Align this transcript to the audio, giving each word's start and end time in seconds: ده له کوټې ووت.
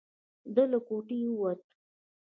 ده 0.55 0.63
له 0.71 0.79
کوټې 0.87 1.19
ووت. 1.29 1.59